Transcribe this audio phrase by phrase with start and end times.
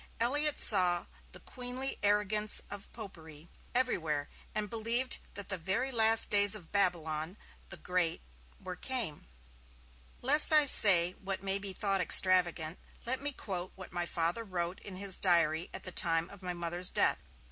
[0.19, 6.55] Elliott saw 'the queenly arrogance of Popery' everywhere, and believed that the very last days
[6.55, 7.37] of Babylon
[7.69, 8.19] the Great
[8.59, 9.27] were came.
[10.23, 14.79] Lest I say what may be thought extravagant, let me quote what my Father wrote
[14.79, 17.19] in his diary at the time of my Mother's death.